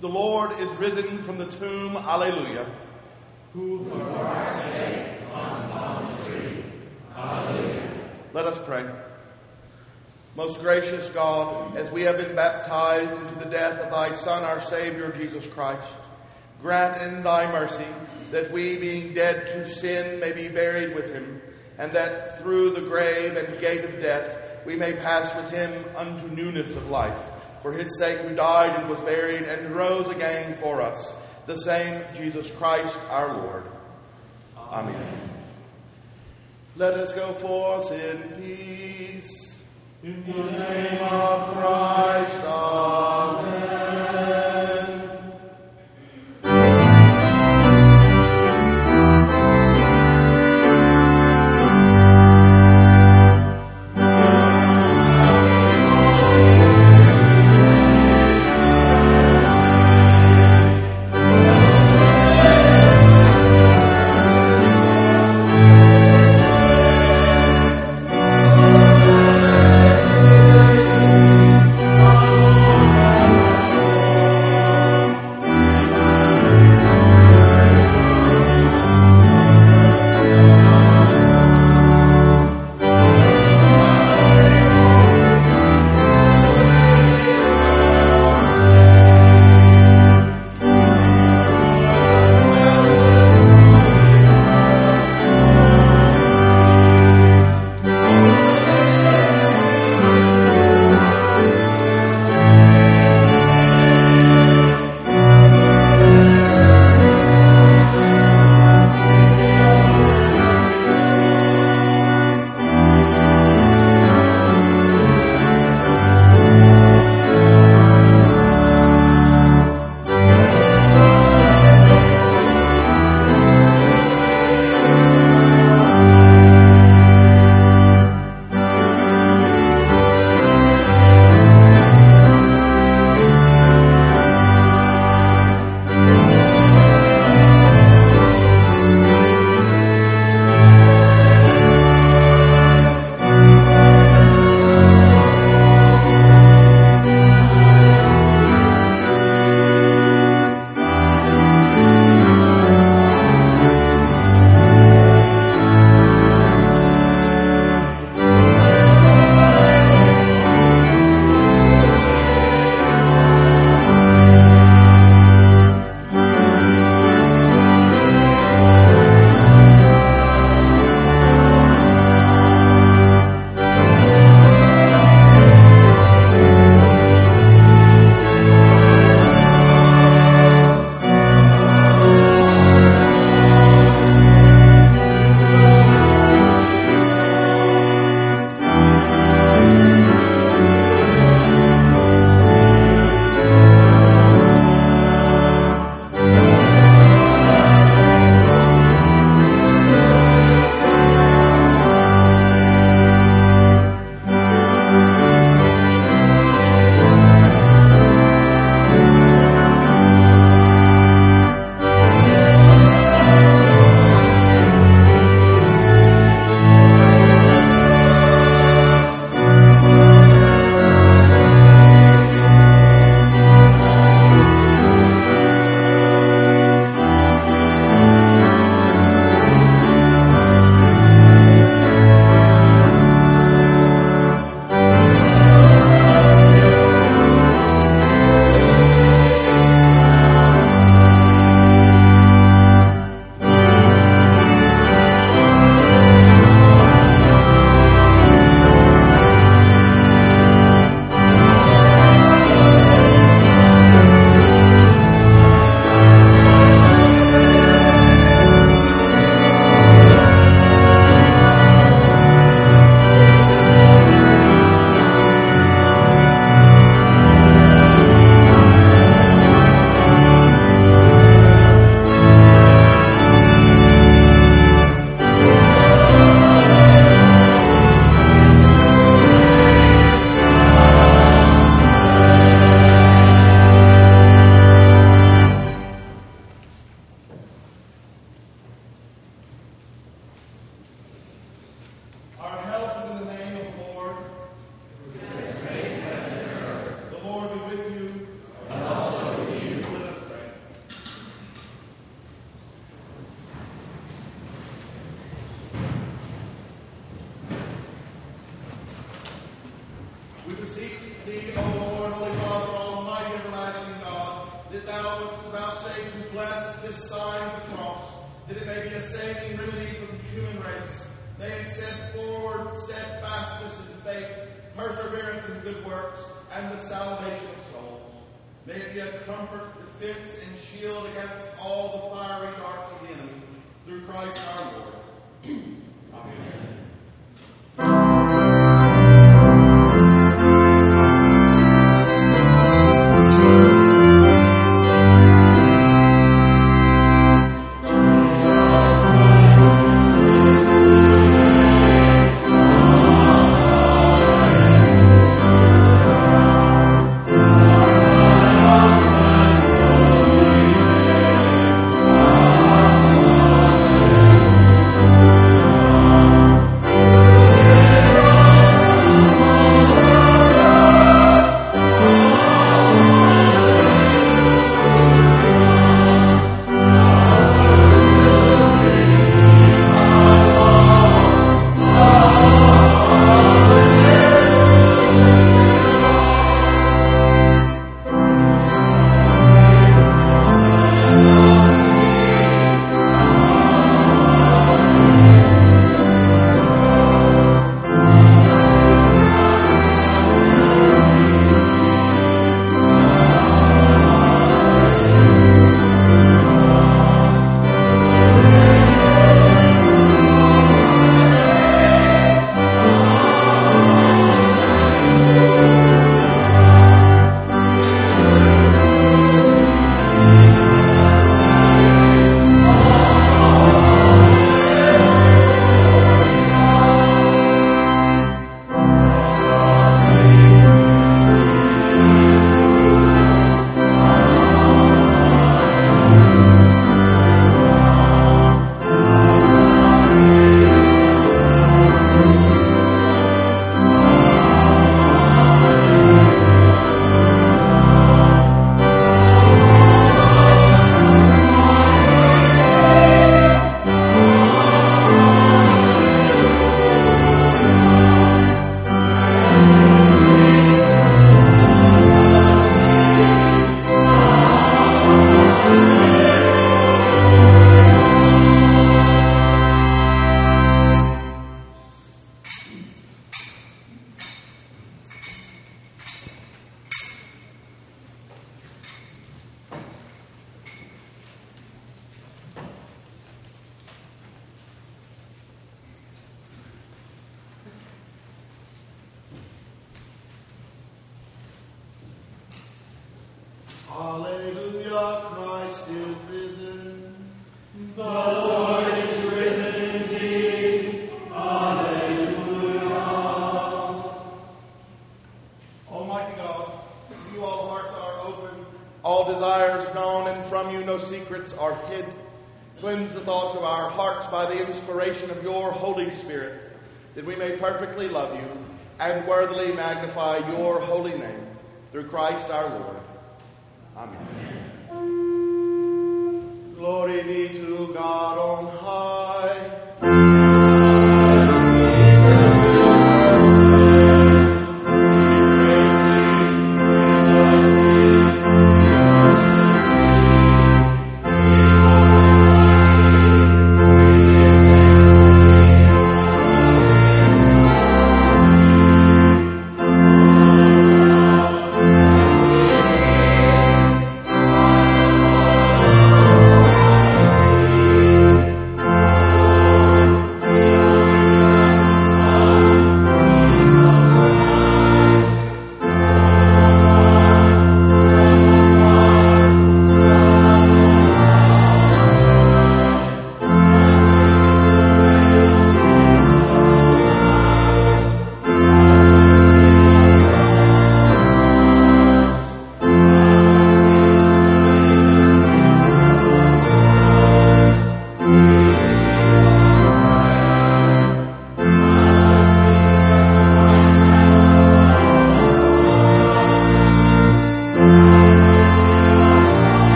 [0.00, 1.94] The Lord is risen from the tomb.
[1.94, 2.66] Alleluia.
[3.52, 6.64] Who for our sake on the tree.
[7.14, 7.82] Alleluia.
[8.32, 8.86] Let us pray.
[10.36, 14.62] Most gracious God, as we have been baptized into the death of thy Son, our
[14.62, 15.98] Savior, Jesus Christ,
[16.62, 17.84] grant in thy mercy
[18.30, 21.42] that we, being dead to sin, may be buried with him,
[21.76, 26.28] and that through the grave and gate of death we may pass with him unto
[26.28, 27.29] newness of life.
[27.62, 31.14] For his sake who died and was buried and rose again for us,
[31.46, 33.64] the same Jesus Christ our Lord.
[34.56, 35.20] Amen.
[36.76, 39.62] Let us go forth in peace.
[40.02, 43.19] In the name of Christ, Amen.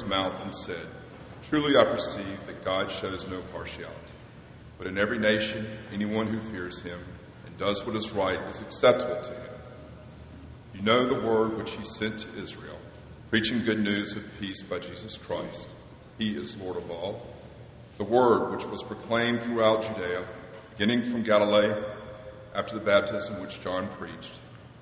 [0.00, 0.86] His mouth and said,
[1.48, 4.12] Truly I perceive that God shows no partiality,
[4.76, 7.00] but in every nation, anyone who fears him
[7.46, 9.50] and does what is right is acceptable to him.
[10.74, 12.78] You know the word which he sent to Israel,
[13.30, 15.68] preaching good news of peace by Jesus Christ.
[16.16, 17.26] He is Lord of all.
[17.96, 20.22] The word which was proclaimed throughout Judea,
[20.70, 21.74] beginning from Galilee,
[22.54, 24.34] after the baptism which John preached,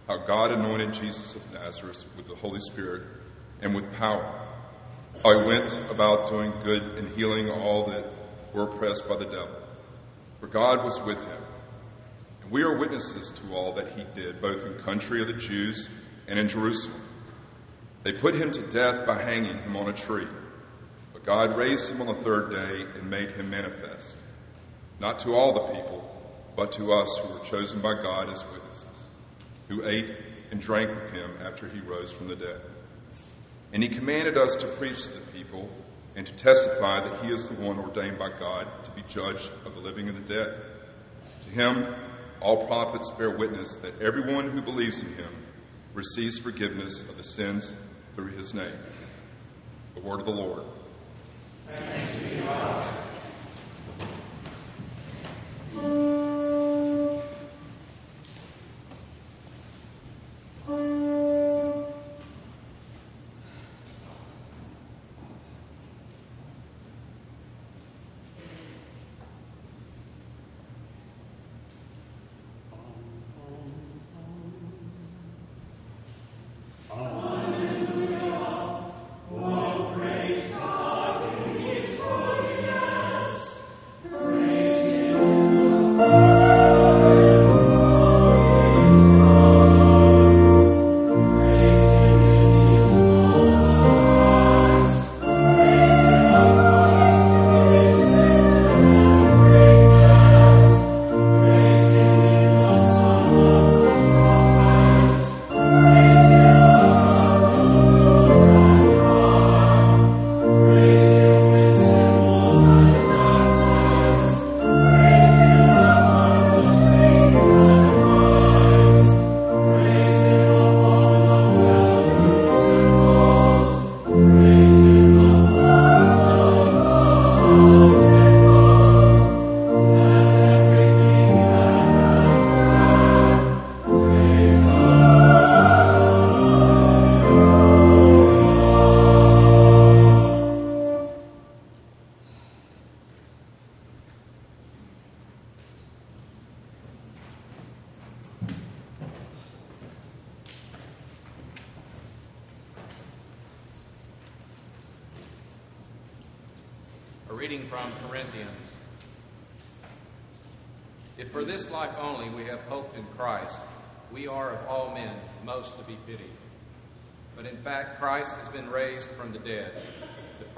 [0.09, 3.03] how God anointed Jesus of Nazareth with the Holy Spirit
[3.63, 4.46] and with power.
[5.23, 8.05] He went about doing good and healing all that
[8.53, 9.57] were oppressed by the devil.
[10.41, 11.43] For God was with him.
[12.43, 15.33] And we are witnesses to all that he did, both in the country of the
[15.33, 15.89] Jews
[16.29, 17.01] and in Jerusalem.
[18.05, 20.29] They put him to death by hanging him on a tree.
[21.13, 24.17] But God raised him on the third day and made him manifest,
[25.01, 26.13] not to all the people,
[26.55, 28.85] but to us who were chosen by God as witnesses,
[29.69, 30.13] who ate
[30.53, 32.61] and drank with him after he rose from the dead.
[33.77, 35.69] And he commanded us to preach to the people
[36.15, 39.75] and to testify that he is the one ordained by God to be judge of
[39.75, 40.63] the living and the dead.
[41.45, 41.95] To him,
[42.41, 45.29] all prophets bear witness that everyone who believes in him
[45.93, 47.75] receives forgiveness of the sins
[48.15, 48.79] through his name.
[49.95, 50.63] The word of the Lord.
[55.77, 56.26] A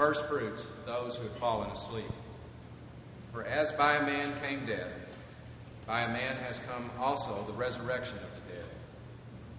[0.09, 2.11] first fruits of those who have fallen asleep.
[3.31, 4.99] For as by a man came death,
[5.87, 8.65] by a man has come also the resurrection of the dead.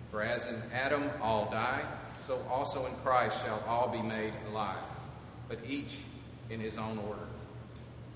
[0.09, 1.83] For as in Adam all die,
[2.25, 4.81] so also in Christ shall all be made alive,
[5.47, 5.99] but each
[6.49, 7.27] in his own order.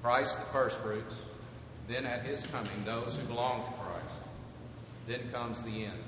[0.02, 1.22] Christ the firstfruits,
[1.88, 4.16] then at his coming those who belong to Christ.
[5.06, 6.04] Then comes the end,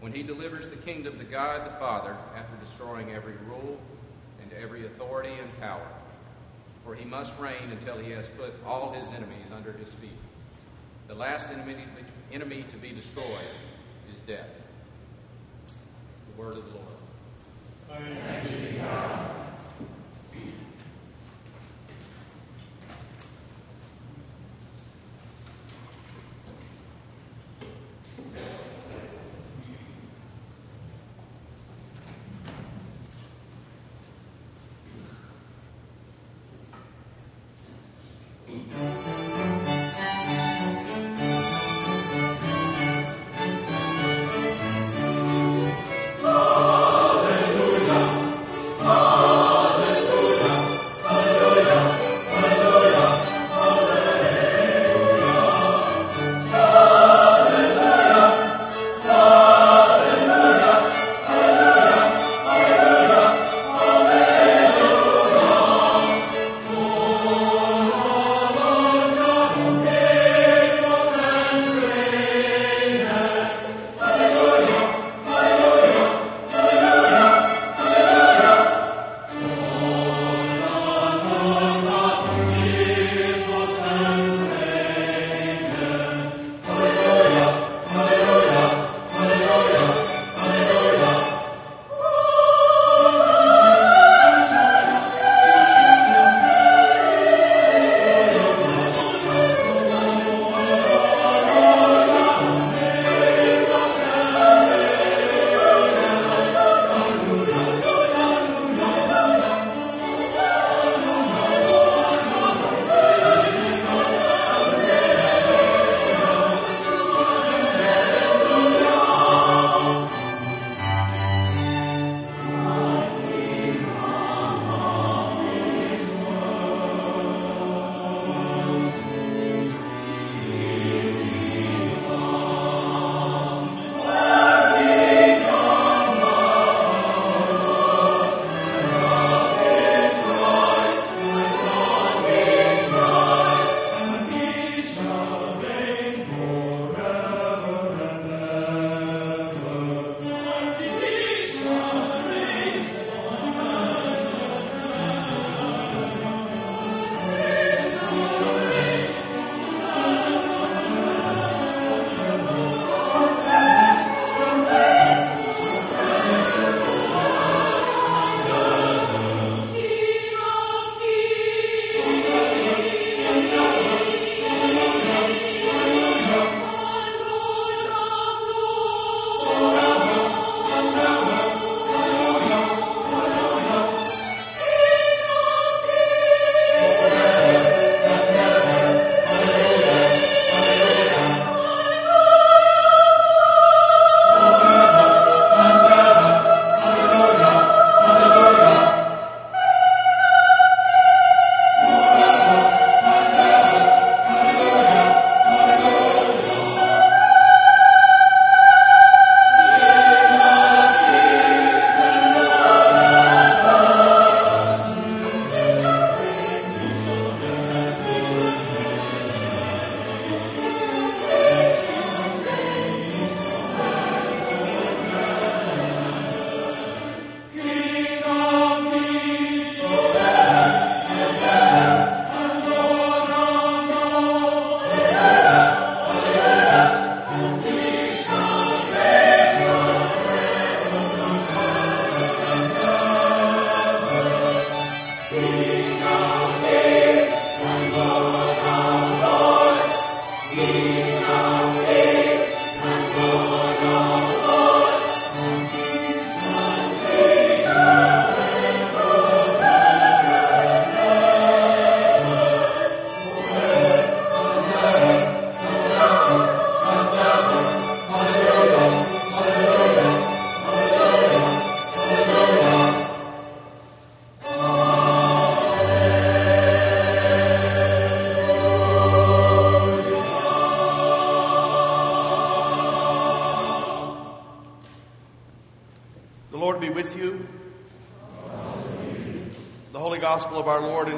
[0.00, 3.78] when he delivers the kingdom to God the Father after destroying every rule
[4.50, 5.86] and every authority and power.
[6.84, 10.08] for he must reign until he has put all his enemies under his feet.
[11.06, 11.76] The last enemy,
[12.32, 13.26] enemy to be destroyed
[14.14, 14.48] is death.
[15.66, 18.14] The word of the Lord.
[18.24, 19.47] Thanks be God.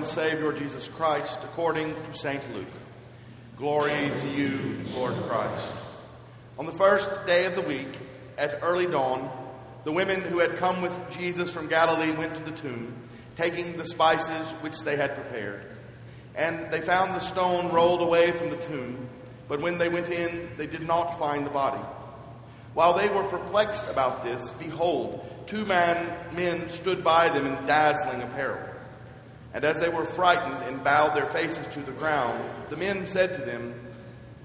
[0.05, 2.43] Savior Jesus Christ according to St.
[2.55, 2.67] Luke.
[3.57, 5.75] Glory to you, Lord Christ.
[6.59, 7.89] On the first day of the week,
[8.37, 9.31] at early dawn,
[9.85, 12.95] the women who had come with Jesus from Galilee went to the tomb
[13.37, 15.65] taking the spices which they had prepared.
[16.35, 19.09] And they found the stone rolled away from the tomb,
[19.49, 21.83] but when they went in, they did not find the body.
[22.75, 28.21] While they were perplexed about this, behold, two man, men stood by them in dazzling
[28.21, 28.70] apparel.
[29.53, 33.35] And as they were frightened and bowed their faces to the ground, the men said
[33.35, 33.75] to them,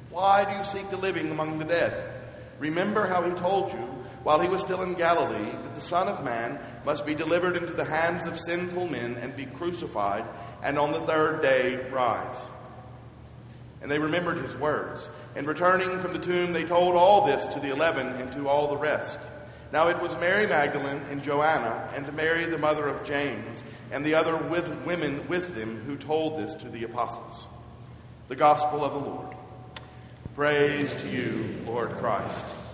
[0.10, 2.12] Why do you seek the living among the dead?
[2.60, 3.80] Remember how he told you,
[4.24, 7.74] while he was still in Galilee, that the Son of Man must be delivered into
[7.74, 10.26] the hands of sinful men and be crucified,
[10.64, 12.44] and on the third day rise.
[13.84, 15.08] And they remembered his words.
[15.36, 18.70] And returning from the tomb, they told all this to the eleven and to all
[18.70, 19.20] the rest.
[19.72, 24.16] Now it was Mary Magdalene and Joanna and Mary the mother of James and the
[24.16, 27.48] other with women with them who told this to the apostles.
[28.28, 29.36] The gospel of the Lord.
[30.36, 32.65] Praise to you, Lord Christ.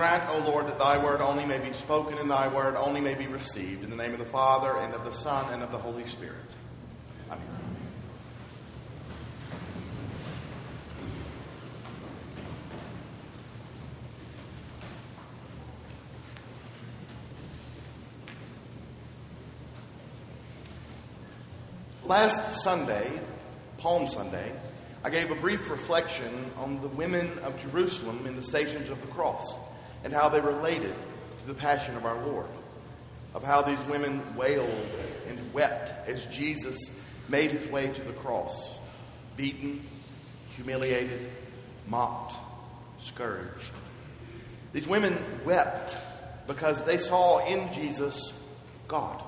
[0.00, 3.12] Grant, O Lord, that thy word only may be spoken and thy word only may
[3.12, 3.84] be received.
[3.84, 6.36] In the name of the Father, and of the Son, and of the Holy Spirit.
[7.30, 7.46] Amen.
[22.04, 23.20] Last Sunday,
[23.76, 24.50] Palm Sunday,
[25.04, 29.08] I gave a brief reflection on the women of Jerusalem in the stations of the
[29.08, 29.44] cross
[30.04, 30.94] and how they related
[31.40, 32.46] to the passion of our Lord,
[33.34, 34.86] of how these women wailed
[35.28, 36.78] and wept as Jesus
[37.28, 38.78] made his way to the cross,
[39.36, 39.82] beaten,
[40.56, 41.20] humiliated,
[41.88, 42.34] mocked,
[42.98, 43.72] scourged.
[44.72, 45.96] These women wept
[46.46, 48.32] because they saw in Jesus
[48.88, 49.22] God.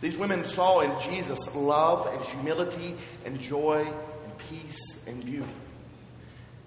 [0.00, 5.48] These women saw in Jesus love and humility and joy and peace and beauty.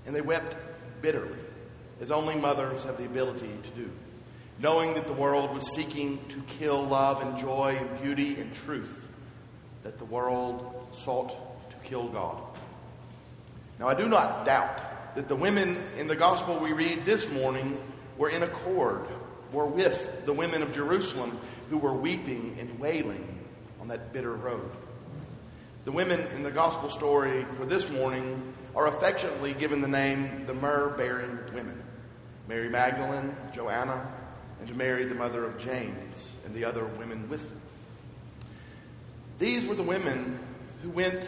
[0.06, 0.56] And they wept
[1.02, 1.38] bitterly
[2.02, 3.90] as only mothers have the ability to do,
[4.60, 9.08] knowing that the world was seeking to kill love and joy and beauty and truth,
[9.84, 12.42] that the world sought to kill God.
[13.80, 17.80] Now, I do not doubt that the women in the gospel we read this morning
[18.18, 19.08] were in accord,
[19.52, 21.38] were with the women of Jerusalem
[21.70, 23.40] who were weeping and wailing
[23.80, 24.70] on that bitter road.
[25.86, 30.54] The women in the gospel story for this morning are affectionately given the name the
[30.54, 31.82] myrrh bearing women.
[32.48, 34.10] Mary Magdalene, Joanna,
[34.62, 37.62] and Mary, the mother of James, and the other women with them.
[39.40, 40.40] These were the women
[40.82, 41.28] who went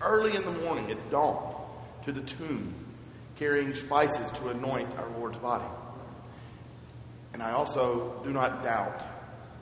[0.00, 1.54] early in the morning at dawn
[2.04, 2.74] to the tomb,
[3.36, 5.64] carrying spices to anoint our Lord's body.
[7.34, 9.02] And I also do not doubt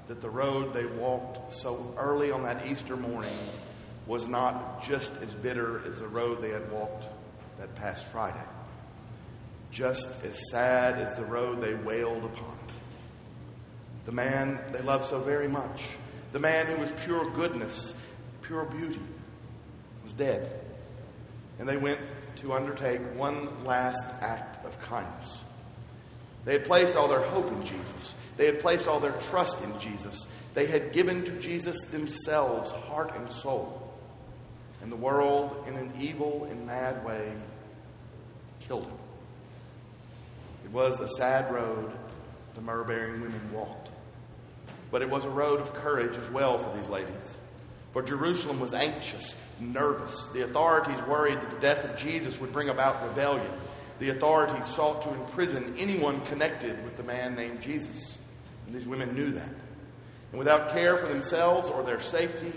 [0.06, 3.36] that the road they walked so early on that Easter morning
[4.06, 7.06] was not just as bitter as the road they had walked
[7.58, 8.44] that past Friday
[9.74, 12.56] just as sad as the road they wailed upon.
[14.06, 15.88] The man they loved so very much,
[16.32, 17.92] the man who was pure goodness,
[18.42, 19.00] pure beauty,
[20.04, 20.48] was dead.
[21.58, 21.98] And they went
[22.36, 25.42] to undertake one last act of kindness.
[26.44, 28.14] They had placed all their hope in Jesus.
[28.36, 30.26] They had placed all their trust in Jesus.
[30.54, 33.92] They had given to Jesus themselves, heart and soul.
[34.82, 37.32] And the world, in an evil and mad way,
[38.60, 38.98] killed him
[40.74, 41.92] was a sad road
[42.56, 43.90] the myrrh bearing women walked.
[44.90, 47.38] But it was a road of courage as well for these ladies.
[47.92, 50.26] For Jerusalem was anxious, nervous.
[50.32, 53.50] The authorities worried that the death of Jesus would bring about rebellion.
[54.00, 58.18] The authorities sought to imprison anyone connected with the man named Jesus.
[58.66, 59.48] And these women knew that.
[60.32, 62.52] And without care for themselves or their safety,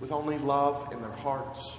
[0.00, 1.76] with only love in their hearts,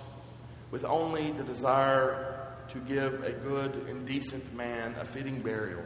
[0.69, 2.30] with only the desire
[2.71, 5.83] to give a good and decent man a fitting burial,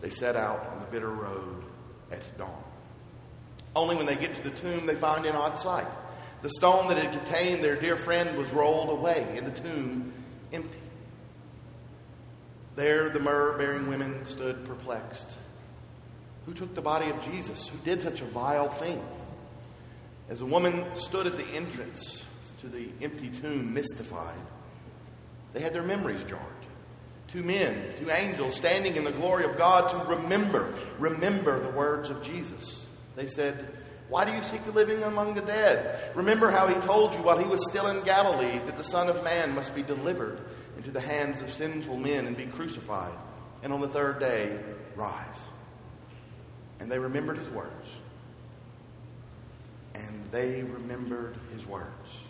[0.00, 1.64] they set out on the bitter road
[2.10, 2.62] at dawn.
[3.74, 5.86] Only when they get to the tomb, they find an odd sight.
[6.42, 10.12] The stone that had contained their dear friend was rolled away, and the tomb
[10.52, 10.78] empty.
[12.74, 15.30] There, the myrrh bearing women stood perplexed.
[16.46, 17.68] Who took the body of Jesus?
[17.68, 19.02] Who did such a vile thing?
[20.28, 22.24] As a woman stood at the entrance
[22.60, 24.34] to the empty tomb, mystified,
[25.52, 26.42] they had their memories jarred.
[27.28, 32.10] Two men, two angels standing in the glory of God to remember, remember the words
[32.10, 32.86] of Jesus.
[33.16, 33.68] They said,
[34.08, 36.14] Why do you seek the living among the dead?
[36.14, 39.24] Remember how he told you while he was still in Galilee that the Son of
[39.24, 40.40] Man must be delivered
[40.76, 43.14] into the hands of sinful men and be crucified,
[43.62, 44.58] and on the third day
[44.94, 45.48] rise.
[46.80, 47.96] And they remembered his words.
[49.94, 52.21] And they remembered his words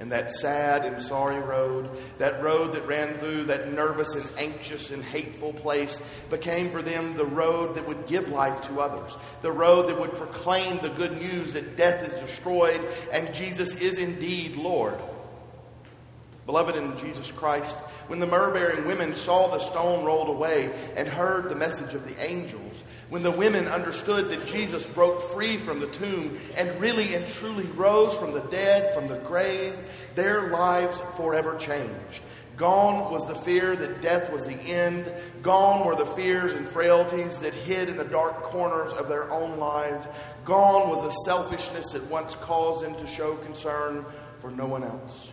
[0.00, 4.90] and that sad and sorry road, that road that ran through that nervous and anxious
[4.90, 9.52] and hateful place, became for them the road that would give life to others, the
[9.52, 12.80] road that would proclaim the good news that death is destroyed
[13.12, 14.98] and Jesus is indeed Lord.
[16.46, 17.76] Beloved in Jesus Christ,
[18.08, 22.08] when the myrrh bearing women saw the stone rolled away and heard the message of
[22.08, 27.14] the angels, when the women understood that Jesus broke free from the tomb and really
[27.14, 29.74] and truly rose from the dead, from the grave,
[30.14, 32.22] their lives forever changed.
[32.56, 35.12] Gone was the fear that death was the end.
[35.42, 39.58] Gone were the fears and frailties that hid in the dark corners of their own
[39.58, 40.06] lives.
[40.44, 44.04] Gone was the selfishness that once caused them to show concern
[44.40, 45.30] for no one else.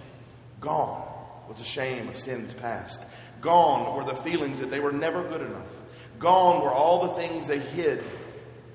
[0.61, 1.05] Gone
[1.49, 3.05] was the shame of sins past.
[3.41, 5.66] Gone were the feelings that they were never good enough.
[6.19, 8.03] Gone were all the things they hid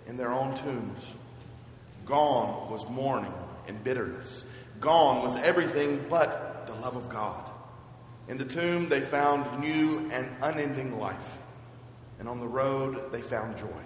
[0.07, 1.15] in their own tombs.
[2.07, 3.33] Gone was mourning
[3.67, 4.45] and bitterness.
[4.81, 7.51] Gone was everything but the love of God.
[8.29, 11.39] In the tomb, they found new and unending life.
[12.19, 13.83] And on the road, they found joy.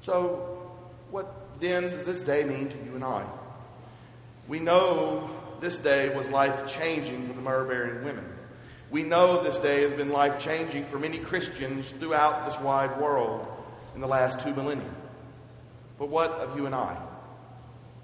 [0.00, 0.70] So,
[1.12, 3.24] what then does this day mean to you and I?
[4.48, 5.30] We know
[5.60, 8.31] this day was life changing for the bearing women.
[8.92, 13.46] We know this day has been life changing for many Christians throughout this wide world
[13.94, 14.94] in the last two millennia.
[15.98, 17.00] But what of you and I?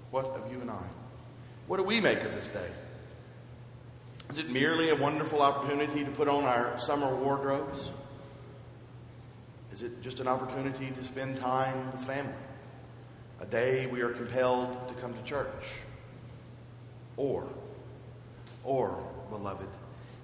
[0.09, 0.83] What of you and I?
[1.67, 2.67] What do we make of this day?
[4.31, 7.91] Is it merely a wonderful opportunity to put on our summer wardrobes?
[9.71, 12.33] Is it just an opportunity to spend time with family?
[13.41, 15.65] A day we are compelled to come to church?
[17.15, 17.47] Or,
[18.63, 19.67] or, beloved,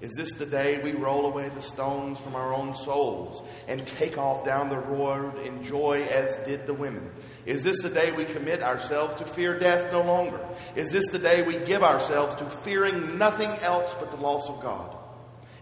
[0.06, 4.20] is this the day we roll away the stones from our own souls and take
[4.20, 7.10] off down the road in joy as did the women?
[7.48, 10.40] Is this the day we commit ourselves to fear death no longer?
[10.76, 14.62] Is this the day we give ourselves to fearing nothing else but the loss of
[14.62, 14.95] God?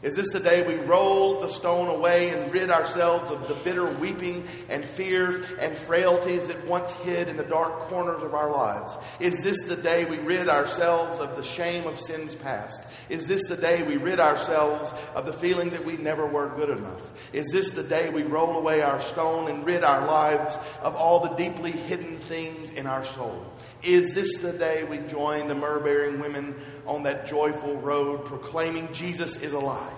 [0.03, 3.85] Is this the day we roll the stone away and rid ourselves of the bitter
[3.85, 8.97] weeping and fears and frailties that once hid in the dark corners of our lives?
[9.21, 12.85] Is this the day we rid ourselves of the shame of sins past?
[13.07, 16.77] Is this the day we rid ourselves of the feeling that we never were good
[16.77, 17.01] enough?
[17.31, 21.21] Is this the day we roll away our stone and rid our lives of all
[21.21, 23.41] the deeply hidden things in our soul?
[23.83, 26.55] Is this the day we join the myrrh bearing women
[26.87, 29.91] on that joyful road proclaiming Jesus is alive?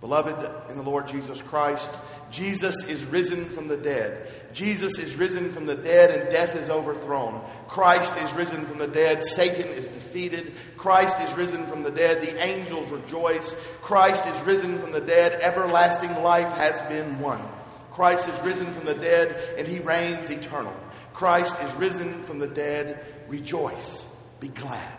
[0.00, 1.90] Beloved in the Lord Jesus Christ,
[2.30, 4.28] Jesus is risen from the dead.
[4.52, 7.42] Jesus is risen from the dead and death is overthrown.
[7.66, 9.24] Christ is risen from the dead.
[9.24, 10.52] Satan is defeated.
[10.76, 12.20] Christ is risen from the dead.
[12.20, 13.54] The angels rejoice.
[13.80, 15.40] Christ is risen from the dead.
[15.40, 17.42] Everlasting life has been won.
[17.92, 20.74] Christ is risen from the dead and he reigns eternal.
[21.18, 23.04] Christ is risen from the dead.
[23.26, 24.06] Rejoice.
[24.38, 24.98] Be glad.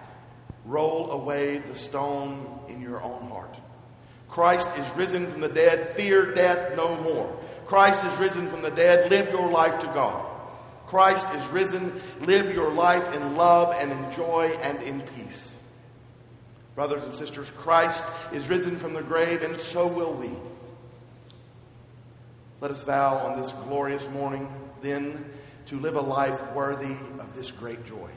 [0.65, 3.57] Roll away the stone in your own heart.
[4.27, 5.87] Christ is risen from the dead.
[5.91, 7.39] Fear death no more.
[7.67, 9.09] Christ is risen from the dead.
[9.09, 10.25] Live your life to God.
[10.87, 12.01] Christ is risen.
[12.19, 15.55] Live your life in love and in joy and in peace.
[16.75, 20.31] Brothers and sisters, Christ is risen from the grave, and so will we.
[22.59, 25.23] Let us vow on this glorious morning, then,
[25.69, 28.09] to live a life worthy of this great joy,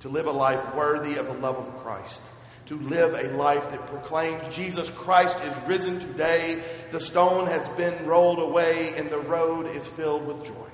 [0.00, 2.20] to live a life worthy of the love of Christ,
[2.66, 8.06] to live a life that proclaims Jesus Christ is risen today, the stone has been
[8.06, 10.68] rolled away, and the road is filled with joy.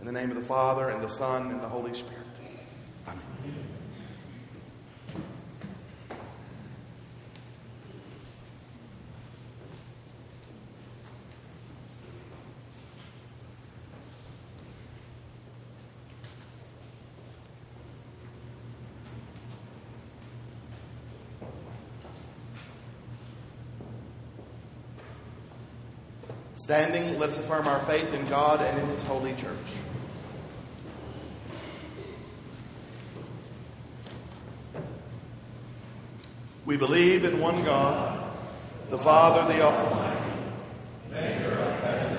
[0.00, 2.19] In the name of the Father, and the Son, and the Holy Spirit.
[26.70, 29.56] Standing, let us affirm our faith in God and in His holy church.
[36.64, 38.22] We believe in one God,
[38.88, 40.30] the Father, the Almighty,
[41.10, 42.09] maker of heaven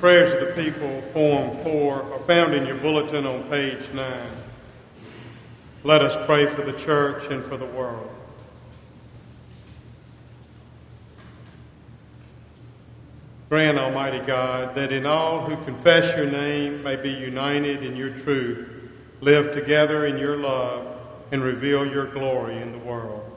[0.00, 4.30] prayers of the people, Form 4, are found in your bulletin on page 9.
[5.84, 8.08] Let us pray for the church and for the world.
[13.50, 18.10] Grant, Almighty God, that in all who confess your name may be united in your
[18.10, 18.68] truth,
[19.20, 20.96] live together in your love,
[21.30, 23.36] and reveal your glory in the world.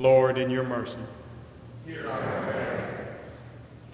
[0.00, 0.98] Lord, in your mercy.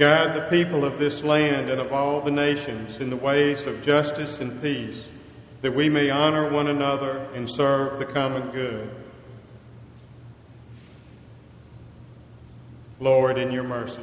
[0.02, 3.84] Guide the people of this land and of all the nations in the ways of
[3.84, 5.06] justice and peace,
[5.60, 8.92] that we may honor one another and serve the common good.
[12.98, 14.02] Lord, in your mercy.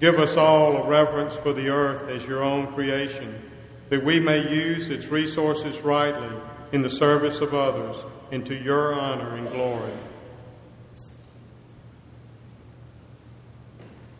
[0.00, 3.48] Give us all a reverence for the earth as your own creation,
[3.90, 6.36] that we may use its resources rightly
[6.72, 7.94] in the service of others
[8.32, 9.92] and to your honor and glory.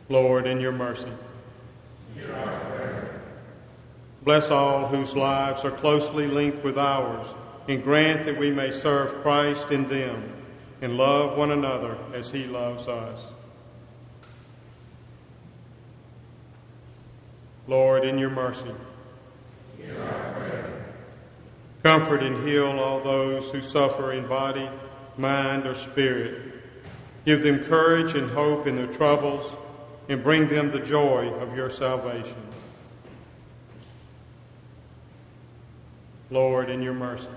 [0.09, 1.13] Lord, in your mercy.
[4.23, 7.27] Bless all whose lives are closely linked with ours,
[7.69, 10.33] and grant that we may serve Christ in them
[10.81, 13.21] and love one another as he loves us.
[17.67, 18.75] Lord, in your mercy.
[21.83, 24.69] Comfort and heal all those who suffer in body,
[25.17, 26.53] mind, or spirit.
[27.25, 29.53] Give them courage and hope in their troubles,
[30.09, 32.37] and bring them the joy of your salvation.
[36.31, 37.29] Lord, in your mercy.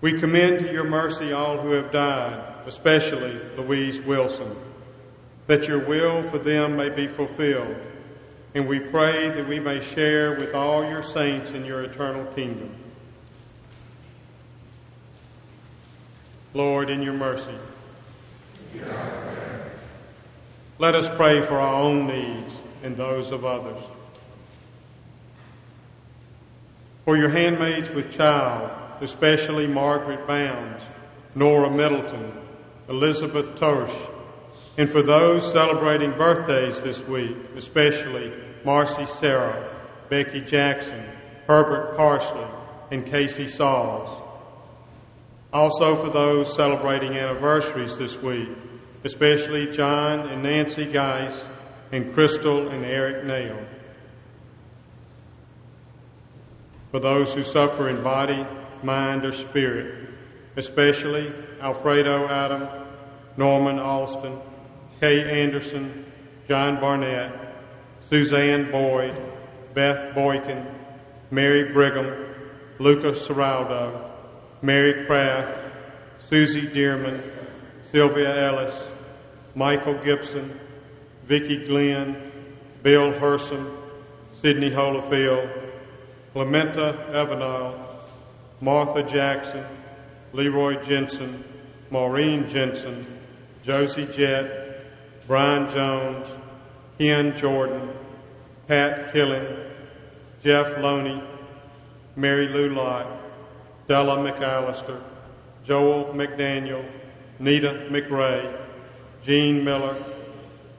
[0.00, 4.56] We commend to your mercy all who have died, especially Louise Wilson,
[5.46, 7.76] that your will for them may be fulfilled.
[8.54, 12.74] And we pray that we may share with all your saints in your eternal kingdom.
[16.52, 17.54] Lord, in your mercy.
[20.80, 23.82] Let us pray for our own needs and those of others.
[27.04, 28.70] For your handmaids with child,
[29.02, 30.86] especially Margaret Bounds,
[31.34, 32.32] Nora Middleton,
[32.88, 33.94] Elizabeth Tosh,
[34.78, 38.32] and for those celebrating birthdays this week, especially
[38.64, 39.76] Marcy Sarah,
[40.08, 41.04] Becky Jackson,
[41.46, 42.48] Herbert Parsley,
[42.90, 44.08] and Casey Sauls.
[45.52, 48.48] Also for those celebrating anniversaries this week,
[49.04, 51.46] especially John and Nancy Geis,
[51.92, 53.58] and Crystal and Eric Nail.
[56.90, 58.46] For those who suffer in body,
[58.82, 60.08] mind, or spirit,
[60.56, 62.68] especially Alfredo Adam,
[63.36, 64.38] Norman Alston,
[65.00, 66.04] Kay Anderson,
[66.48, 67.32] John Barnett,
[68.08, 69.14] Suzanne Boyd,
[69.72, 70.66] Beth Boykin,
[71.30, 72.26] Mary Brigham,
[72.78, 74.10] Lucas Seraldo,
[74.62, 75.56] Mary Kraft,
[76.18, 77.20] Susie Dearman,
[77.84, 78.89] Sylvia Ellis,
[79.54, 80.58] Michael Gibson,
[81.24, 82.32] Vicki Glenn,
[82.82, 83.76] Bill Herson,
[84.32, 85.50] Sidney Holofield,
[86.34, 87.78] Clementa Evanile,
[88.60, 89.64] Martha Jackson,
[90.32, 91.44] Leroy Jensen,
[91.90, 93.06] Maureen Jensen,
[93.62, 96.28] Josie Jett, Brian Jones,
[96.98, 97.90] Ken Jordan,
[98.68, 99.46] Pat Killing,
[100.42, 101.22] Jeff Loney,
[102.16, 103.06] Mary Lou Lott,
[103.88, 105.02] Della McAllister,
[105.64, 106.84] Joel McDaniel,
[107.38, 108.69] Nita McRae,
[109.22, 109.96] Gene Miller,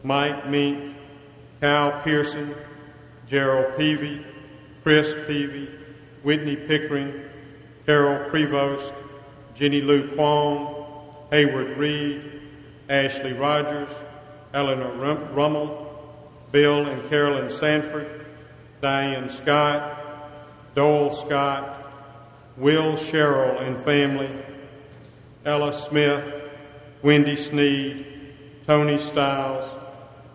[0.04, 0.96] Mike Mink,
[1.62, 2.56] Cal Pearson,
[3.28, 4.26] Gerald Peavy,
[4.84, 5.70] Chris Peavy,
[6.24, 7.22] Whitney Pickering,
[7.86, 8.94] Carol Prevost,
[9.54, 10.86] Jenny Lou Quong,
[11.30, 12.42] Hayward Reed,
[12.90, 13.90] Ashley Rogers,
[14.54, 14.92] Eleanor
[15.34, 15.88] Rummel,
[16.52, 18.26] Bill and Carolyn Sanford,
[18.82, 20.00] Diane Scott,
[20.76, 21.78] Doyle Scott,
[22.58, 24.30] Will Sherrill and family,
[25.46, 26.24] Ella Smith,
[27.02, 28.11] Wendy Sneed,
[28.66, 29.76] Tony Stiles,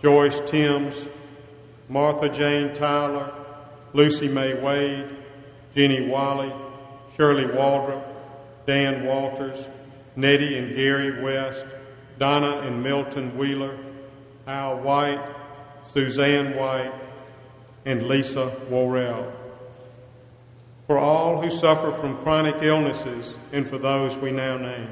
[0.03, 1.07] Joyce Timms,
[1.89, 3.33] Martha Jane Tyler,
[3.93, 5.09] Lucy Mae Wade,
[5.75, 6.53] Jenny Wally,
[7.17, 8.05] Shirley Waldrop,
[8.67, 9.67] Dan Walters,
[10.17, 11.67] Nettie and Gary West,
[12.19, 13.79] Donna and Milton Wheeler,
[14.47, 15.21] Al White,
[15.93, 16.93] Suzanne White,
[17.85, 19.33] and Lisa Worrell.
[20.87, 24.89] For all who suffer from chronic illnesses and for those we now name.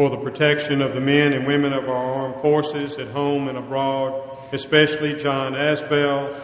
[0.00, 3.58] For the protection of the men and women of our armed forces at home and
[3.58, 6.34] abroad, especially John Asbell,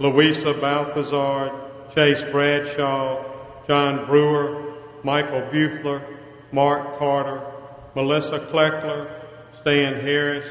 [0.00, 1.52] Louisa Balthazar,
[1.94, 3.24] Chase Bradshaw,
[3.68, 6.02] John Brewer, Michael Bufler,
[6.50, 7.40] Mark Carter,
[7.94, 9.08] Melissa Kleckler,
[9.52, 10.48] Stan Harris,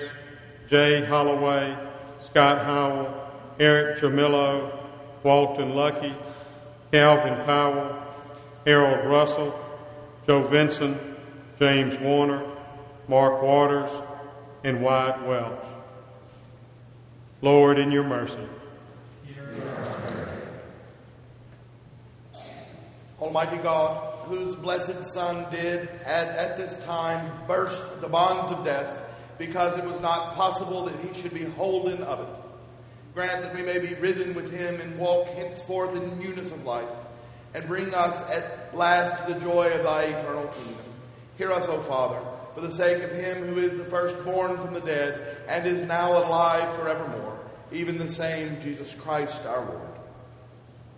[0.70, 1.76] Jay Holloway,
[2.22, 4.72] Scott Howell, Eric Jamillo,
[5.22, 6.16] Walton Lucky,
[6.94, 8.02] Calvin Powell,
[8.66, 9.54] Harold Russell,
[10.26, 11.18] Joe Vinson,
[11.60, 12.53] James Warner,
[13.08, 13.92] Mark Waters,
[14.64, 15.60] and Wyatt Welch.
[17.42, 18.48] Lord, in your mercy.
[23.20, 29.04] Almighty God, whose blessed Son did, as at this time, burst the bonds of death,
[29.38, 32.28] because it was not possible that he should be holden of it.
[33.14, 36.90] Grant that we may be risen with him and walk henceforth in newness of life,
[37.54, 40.76] and bring us at last to the joy of thy eternal kingdom.
[41.38, 42.20] Hear us, O Father,
[42.54, 46.12] for the sake of him who is the firstborn from the dead, and is now
[46.12, 47.40] alive forevermore,
[47.72, 49.82] even the same Jesus Christ our Lord.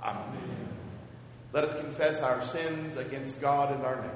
[0.04, 0.70] Amen.
[1.54, 4.16] Let us confess our sins against God and our neighbor.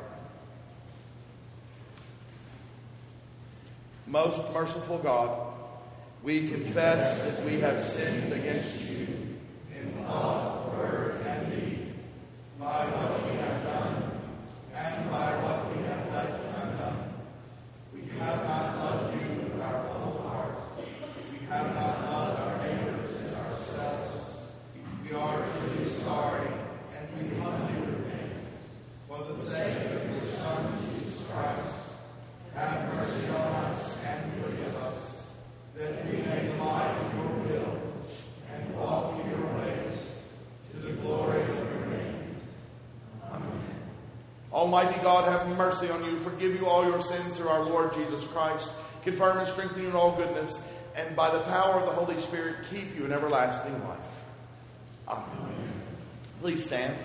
[4.08, 5.54] Most merciful God,
[6.24, 9.08] we confess that we have sinned against you
[9.74, 11.94] in thought, word, and deed,
[12.60, 14.12] by what we have done
[14.76, 17.14] and by what we have left undone.
[17.94, 20.56] We have not loved you with our whole heart.
[21.32, 24.42] We have not loved our neighbors as ourselves.
[25.08, 26.48] We are truly sorry
[26.98, 28.34] and we humbly repent.
[29.08, 31.76] For the sake of your Son, Jesus Christ,
[32.56, 35.28] have mercy on us and forgive us,
[35.78, 37.80] that we may lie to your will
[38.52, 40.28] and walk in your ways
[40.72, 42.36] to the glory of your name.
[43.32, 43.62] Amen.
[44.52, 48.26] Almighty God, have mercy on you, forgive you all your sins through our Lord Jesus
[48.30, 48.72] Christ,
[49.04, 50.64] confirm and strengthen you in all goodness,
[50.96, 54.00] and by the power of the Holy Spirit, keep you in everlasting life.
[55.08, 55.72] Amen.
[56.42, 56.96] Please stand.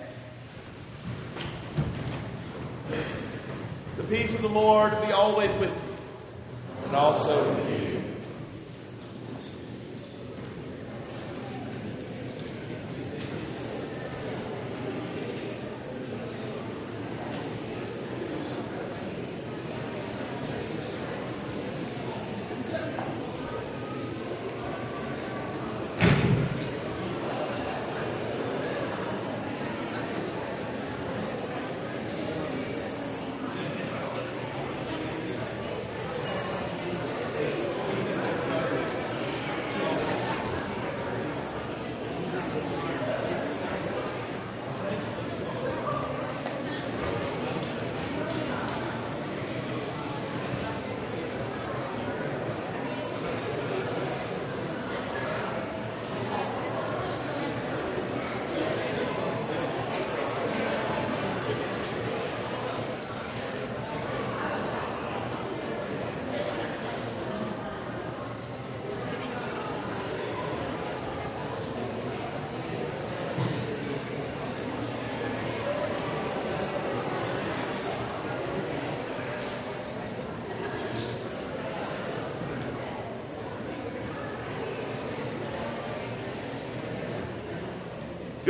[3.97, 7.94] The peace of the Lord be always with you, and also with you.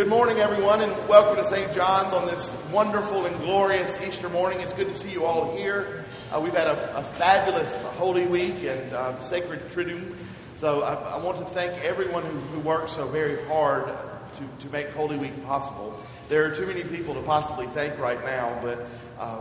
[0.06, 1.74] Good morning, everyone, and welcome to St.
[1.74, 4.60] John's on this wonderful and glorious Easter morning.
[4.60, 6.06] It's good to see you all here.
[6.32, 10.16] Uh, we've had a, a, fabulous Holy Week and uh, Sacred Triduum.
[10.58, 14.72] So I, I, want to thank everyone who, who worked so very hard to, to
[14.72, 16.00] make Holy Week possible.
[16.30, 18.86] There are too many people to possibly thank right now, but
[19.18, 19.40] uh,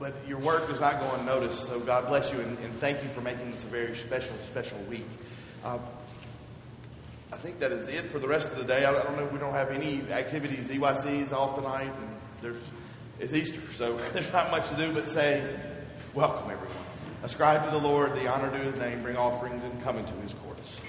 [0.00, 1.68] but your work does not go unnoticed.
[1.68, 4.78] So God bless you and, and thank you for making this a very special, special
[4.88, 5.06] week.
[7.32, 8.84] I think that is it for the rest of the day.
[8.84, 9.26] I don't know.
[9.26, 10.68] We don't have any activities.
[10.68, 12.60] EYC is off tonight, and there's
[13.18, 15.56] it's Easter, so there's not much to do but say,
[16.14, 16.76] "Welcome, everyone.
[17.22, 19.02] Ascribe to the Lord the honor to His name.
[19.02, 20.80] Bring offerings and come into His courts."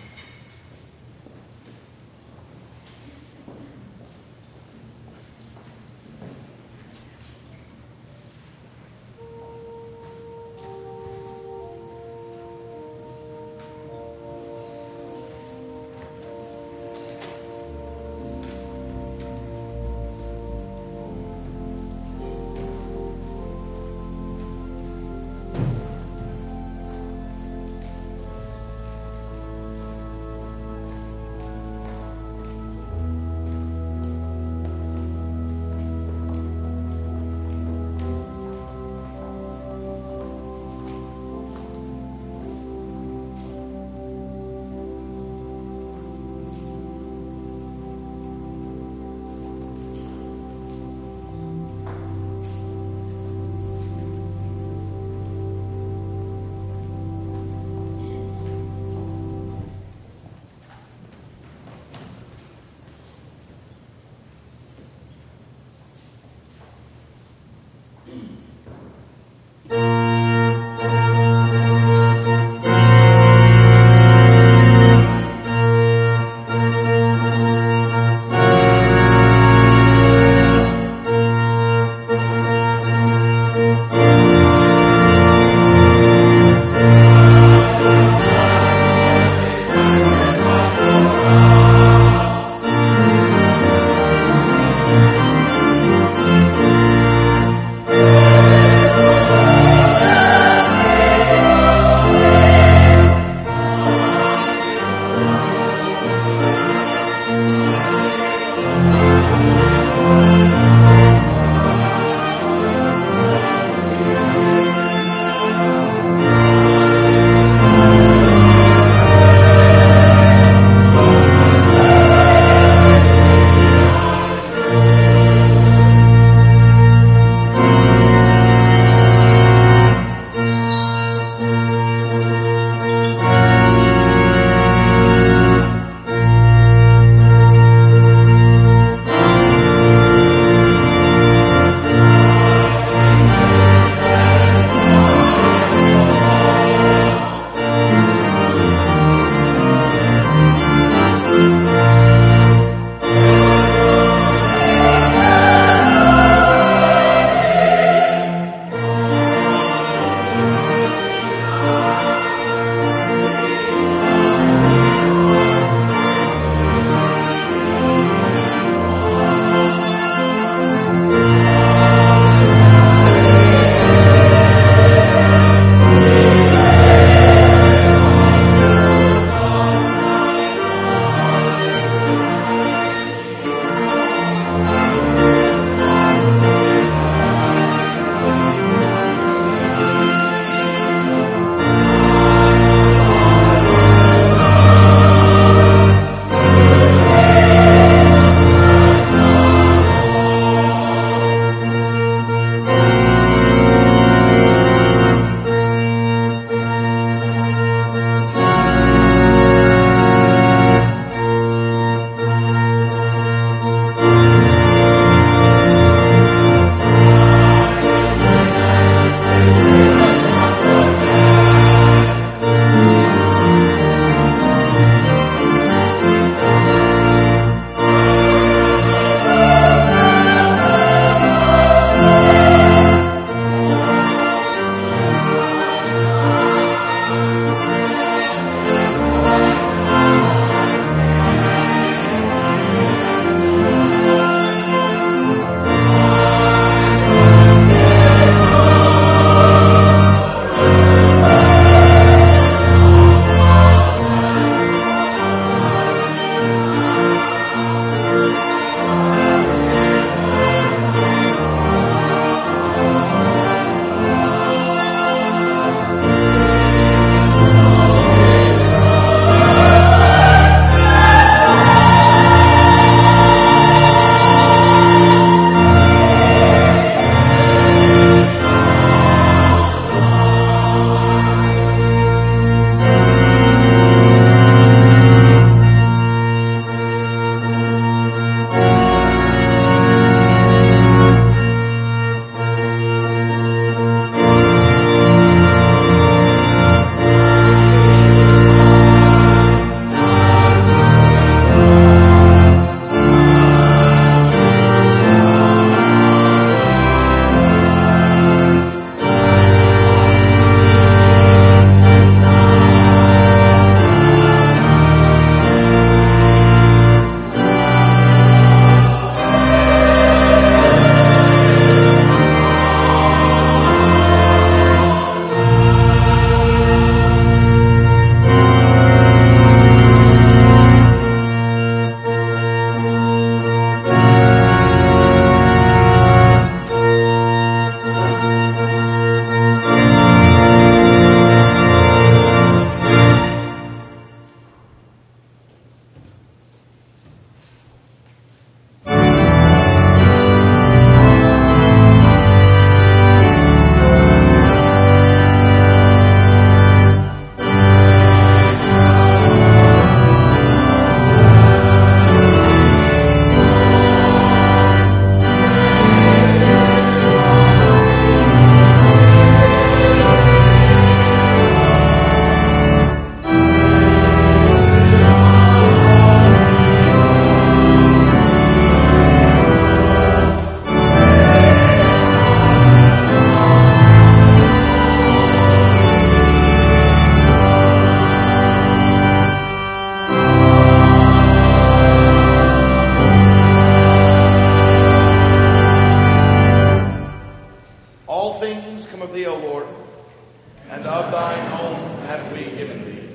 [400.69, 403.09] And of thine own have we given thee.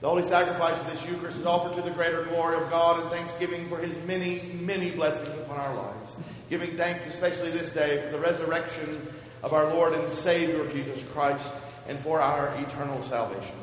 [0.00, 3.10] The holy sacrifice of this Eucharist is offered to the greater glory of God and
[3.10, 6.16] thanksgiving for his many, many blessings upon our lives.
[6.48, 9.06] Giving thanks especially this day for the resurrection
[9.42, 11.54] of our Lord and Savior Jesus Christ
[11.86, 13.54] and for our eternal salvation.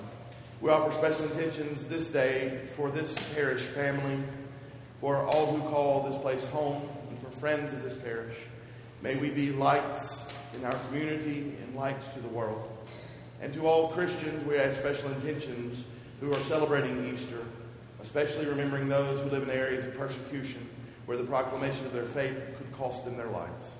[0.62, 4.24] We offer special intentions this day for this parish family,
[5.02, 8.38] for all who call this place home, and for friends of this parish.
[9.02, 12.78] May we be lights in our community and lights to the world.
[13.42, 15.86] And to all Christians, we ask special intentions
[16.20, 17.46] who are celebrating Easter,
[18.02, 20.68] especially remembering those who live in areas of persecution
[21.06, 23.72] where the proclamation of their faith could cost them their lives.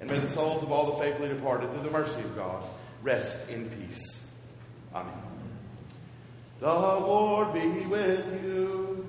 [0.00, 2.62] And may the souls of all the faithfully departed, through the mercy of God,
[3.02, 4.24] rest in peace.
[4.94, 5.12] Amen.
[6.60, 9.06] The Lord be with you.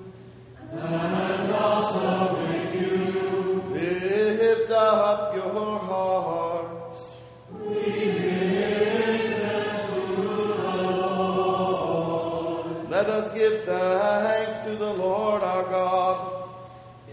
[0.72, 3.62] And also with you.
[3.70, 5.89] Lift up your hearts.
[13.20, 16.48] Us give thanks to the Lord our God.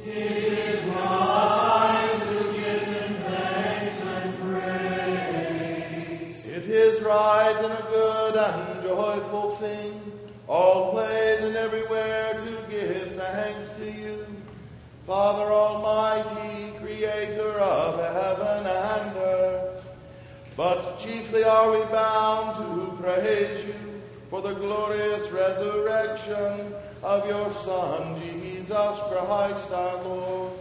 [0.05, 6.45] It is right to give him thanks and praise.
[6.45, 10.01] It is right and a good and joyful thing,
[10.47, 14.26] always and everywhere to give thanks to you,
[15.05, 19.86] Father Almighty, creator of heaven and earth.
[20.55, 23.87] But chiefly are we bound to praise you
[24.30, 26.73] for the glorious resurrection
[27.03, 30.53] of your Son, Jesus Christ our Lord.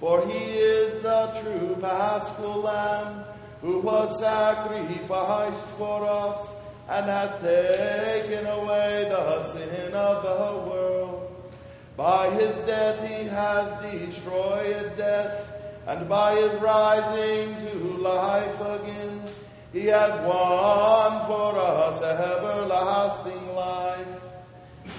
[0.00, 3.24] For he is the true paschal lamb
[3.60, 6.48] who was sacrificed for us
[6.88, 11.52] and hath taken away the sin of the world.
[11.96, 15.52] By his death he has destroyed death,
[15.86, 19.17] and by his rising to life again,
[19.72, 24.06] he has won for us everlasting life.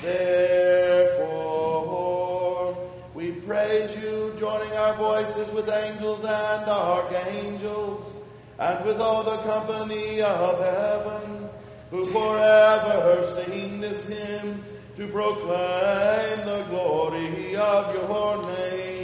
[0.01, 1.49] Therefore,
[3.13, 8.13] we praise you, joining our voices with angels and archangels,
[8.59, 11.49] and with all the company of heaven,
[11.89, 14.63] who forever sing this hymn
[14.97, 18.98] to proclaim the glory of your name.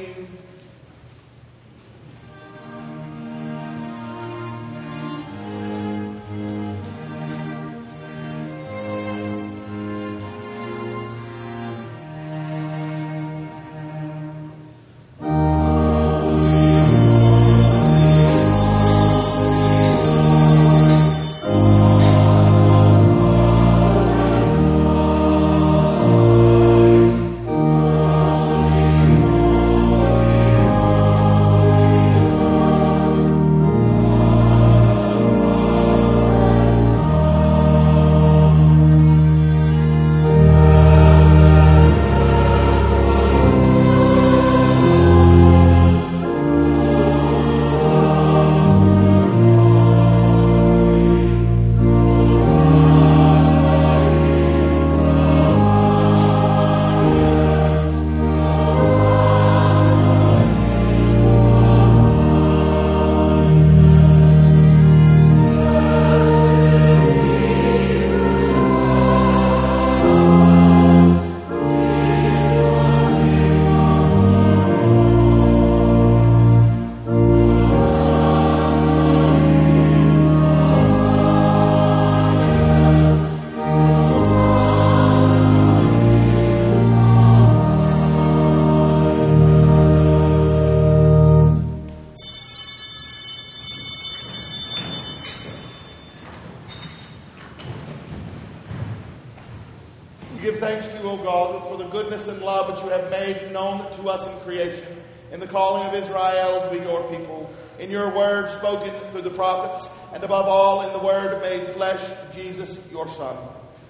[113.15, 113.37] Son.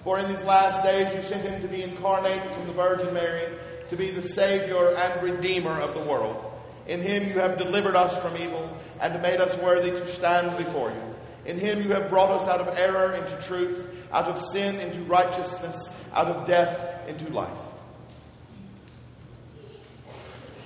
[0.04, 3.52] For in these last days you sent him to be incarnate from the Virgin Mary,
[3.88, 6.52] to be the Savior and Redeemer of the world.
[6.86, 10.90] In him you have delivered us from evil and made us worthy to stand before
[10.90, 11.50] you.
[11.50, 15.00] In him you have brought us out of error into truth, out of sin into
[15.00, 15.76] righteousness,
[16.12, 17.50] out of death into life.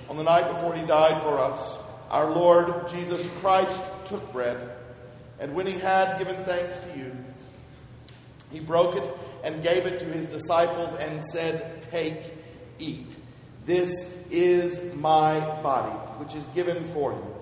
[0.09, 4.57] On the night before he died for us, our Lord Jesus Christ took bread,
[5.39, 7.10] and when he had given thanks to you,
[8.51, 9.09] he broke it
[9.43, 12.33] and gave it to his disciples and said, Take,
[12.79, 13.15] eat.
[13.65, 13.89] This
[14.29, 17.35] is my body, which is given for you.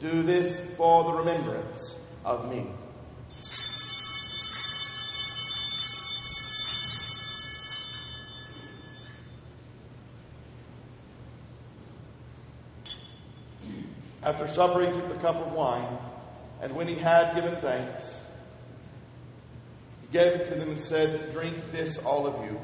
[0.00, 2.66] Do this for the remembrance of me.
[14.22, 15.96] After supper, he took the cup of wine,
[16.60, 18.17] and when he had given thanks,
[20.12, 22.60] gave it to them and said, Drink this, all of you.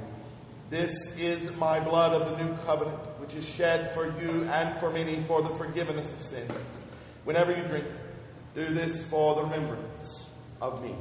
[0.70, 4.90] This is my blood of the new covenant, which is shed for you and for
[4.90, 6.52] many for the forgiveness of sins.
[7.24, 7.92] Whenever you drink it,
[8.54, 10.30] do this for the remembrance
[10.60, 10.94] of me.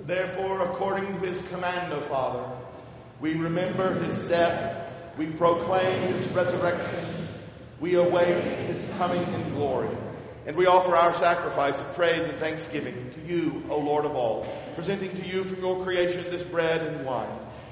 [0.00, 2.42] Therefore, according to his command, O Father,
[3.20, 7.04] we remember his death, we proclaim his resurrection,
[7.80, 9.88] we await his coming in glory.
[10.46, 14.46] And we offer our sacrifice of praise and thanksgiving to you, O Lord of all,
[14.74, 17.28] presenting to you from your creation this bread and wine.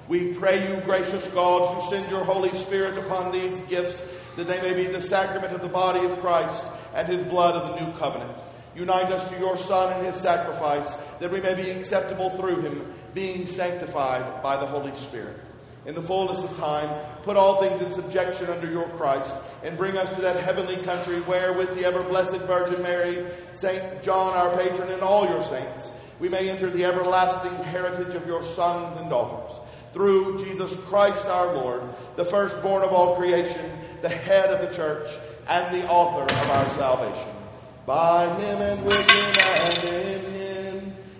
[0.08, 4.02] We pray you, gracious God, to send your Holy Spirit upon these gifts,
[4.36, 7.70] that they may be the sacrament of the body of Christ and his blood of
[7.70, 8.38] the new covenant.
[8.74, 12.92] Unite us to your Son and his sacrifice, that we may be acceptable through him,
[13.16, 15.40] being sanctified by the Holy Spirit.
[15.86, 16.88] In the fullness of time,
[17.22, 21.20] put all things in subjection under your Christ, and bring us to that heavenly country
[21.22, 25.92] where, with the ever blessed Virgin Mary, Saint John our patron, and all your saints,
[26.20, 29.60] we may enter the everlasting heritage of your sons and daughters.
[29.94, 31.82] Through Jesus Christ our Lord,
[32.16, 33.70] the firstborn of all creation,
[34.02, 35.10] the head of the church,
[35.48, 37.30] and the author of our salvation.
[37.86, 40.35] By him and with him and in him,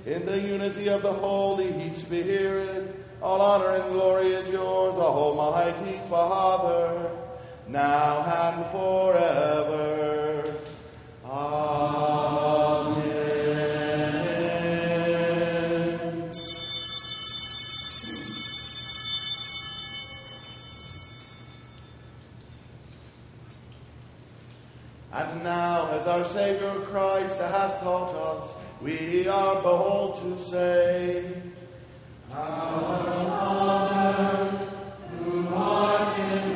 [0.07, 7.11] in the unity of the Holy Spirit, all honor and glory is yours, Almighty Father,
[7.67, 10.55] now and forever.
[11.25, 13.17] Amen.
[25.13, 31.43] And now, as our Savior Christ hath taught us, we are bold to say,
[32.33, 34.51] Our Father,
[35.19, 36.56] who art in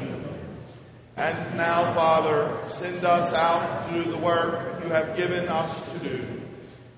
[1.17, 5.99] And now, Father, send us out to do the work you have given us to
[5.99, 6.41] do,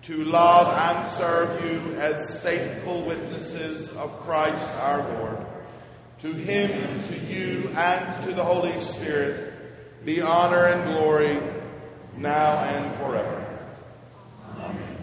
[0.04, 5.38] to love and serve you as faithful witnesses of Christ our Lord.
[6.20, 9.54] To him, to you, and to the Holy Spirit
[10.06, 11.40] be honor and glory
[12.18, 13.46] now and forever.
[14.58, 14.98] Amen.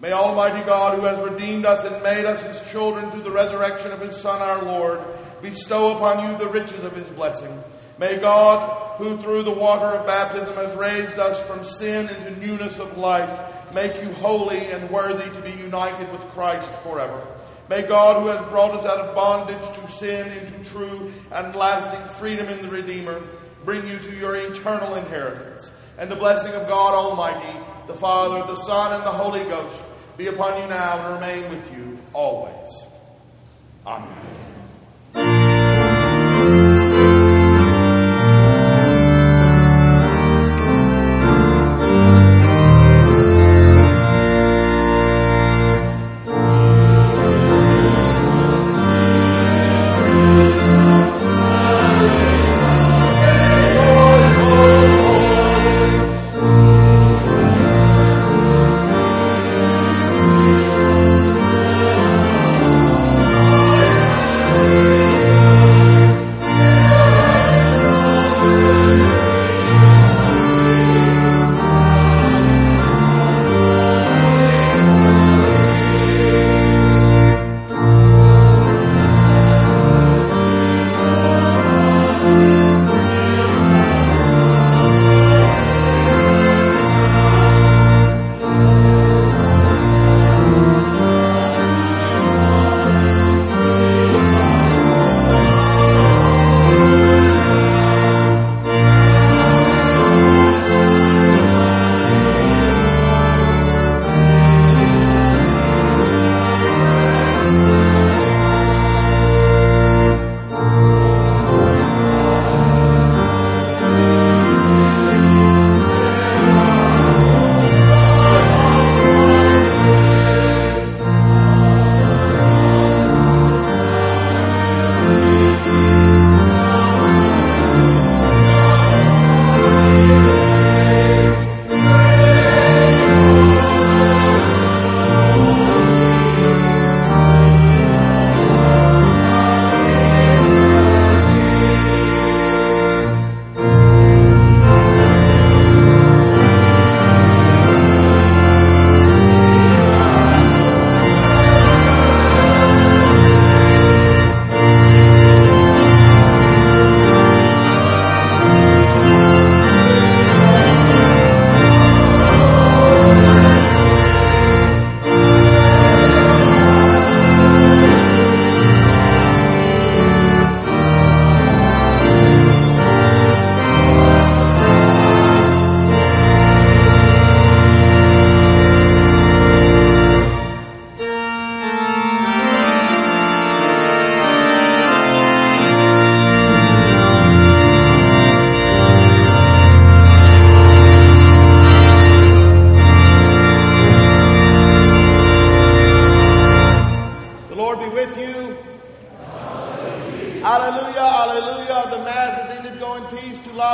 [0.00, 3.90] May Almighty God, who has redeemed us and made us his children through the resurrection
[3.92, 5.00] of his Son, our Lord,
[5.42, 7.62] bestow upon you the riches of his blessing.
[7.98, 12.78] May God, who through the water of baptism has raised us from sin into newness
[12.78, 17.26] of life, make you holy and worthy to be united with Christ forever.
[17.68, 22.00] May God, who has brought us out of bondage to sin into true and lasting
[22.16, 23.22] freedom in the Redeemer,
[23.64, 25.70] bring you to your eternal inheritance.
[25.98, 29.84] And the blessing of God Almighty, the Father, the Son, and the Holy Ghost
[30.16, 32.68] be upon you now and remain with you always.
[33.86, 34.61] Amen.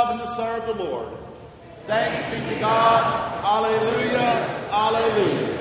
[0.09, 1.07] Love and to serve the Lord.
[1.85, 3.43] Thanks be to God.
[3.43, 5.58] Hallelujah, hallelujah.